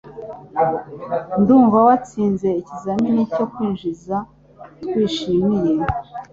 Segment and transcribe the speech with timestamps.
[1.41, 4.17] Ndumva watsinze ikizamini cyo kwinjira
[4.81, 5.73] Twishimiye